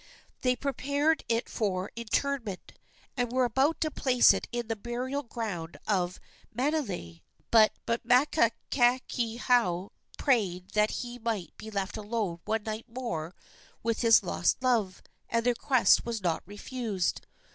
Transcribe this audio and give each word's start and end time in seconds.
They 0.41 0.55
prepared 0.55 1.23
it 1.29 1.47
for 1.47 1.91
interment, 1.95 2.73
and 3.15 3.31
were 3.31 3.45
about 3.45 3.79
to 3.81 3.91
place 3.91 4.33
it 4.33 4.47
in 4.51 4.67
the 4.67 4.75
burial 4.75 5.21
ground 5.21 5.77
of 5.85 6.19
Manele; 6.51 7.21
but 7.51 7.75
Makakehau 7.87 9.91
prayed 10.17 10.71
that 10.71 10.89
he 10.89 11.19
might 11.19 11.55
be 11.55 11.69
left 11.69 11.97
alone 11.97 12.39
one 12.45 12.63
night 12.63 12.87
more 12.89 13.35
with 13.83 14.01
his 14.01 14.23
lost 14.23 14.63
love, 14.63 15.03
and 15.29 15.45
the 15.45 15.51
request 15.51 16.03
was 16.03 16.23
not 16.23 16.41
refused. 16.47 17.21